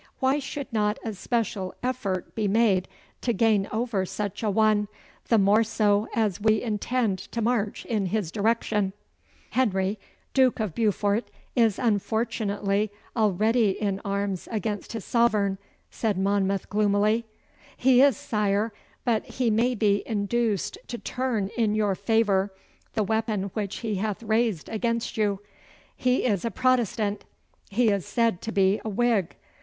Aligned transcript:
Why 0.19 0.39
should 0.39 0.73
not 0.73 0.97
a 1.05 1.13
special 1.13 1.75
effort 1.83 2.33
be 2.33 2.47
made 2.47 2.87
to 3.21 3.33
gain 3.33 3.67
over 3.71 4.03
such 4.03 4.41
a 4.41 4.49
one, 4.49 4.87
the 5.27 5.37
more 5.37 5.63
so 5.63 6.07
as 6.15 6.41
we 6.41 6.59
intend 6.59 7.19
to 7.19 7.39
march 7.39 7.85
in 7.85 8.07
his 8.07 8.31
direction?' 8.31 8.93
'Henry, 9.51 9.99
Duke 10.33 10.59
of 10.59 10.73
Beaufort, 10.73 11.29
is 11.55 11.77
unfortunately 11.77 12.89
already 13.15 13.79
in 13.79 14.01
arms 14.03 14.47
against 14.49 14.93
his 14.93 15.05
sovereign,' 15.05 15.59
said 15.91 16.17
Monmouth 16.17 16.67
gloomily. 16.67 17.25
'He 17.77 18.01
is, 18.01 18.17
sire, 18.17 18.73
but 19.05 19.23
he 19.25 19.51
may 19.51 19.75
be 19.75 20.01
induced 20.07 20.79
to 20.87 20.97
turn 20.97 21.51
in 21.55 21.75
your 21.75 21.93
favour 21.93 22.51
the 22.95 23.03
weapon 23.03 23.51
which 23.53 23.77
he 23.81 23.97
hath 23.97 24.23
raised 24.23 24.67
against 24.67 25.15
you. 25.15 25.41
He 25.95 26.25
is 26.25 26.43
a 26.43 26.49
Protestant. 26.49 27.23
He 27.69 27.89
is 27.89 28.03
said 28.03 28.41
to 28.41 28.51
be 28.51 28.81
a 28.83 28.89
Whig. 28.89 29.35